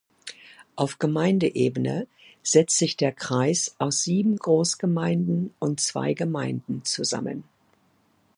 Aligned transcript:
Auf 0.75 0.97
Gemeindeebene 0.97 2.07
setzt 2.41 2.79
sich 2.79 2.97
der 2.97 3.11
Kreis 3.11 3.75
aus 3.77 4.01
sieben 4.01 4.35
Großgemeinden 4.35 5.53
und 5.59 5.79
zwei 5.79 6.15
Gemeinden 6.15 6.83
zusammen. 6.83 7.43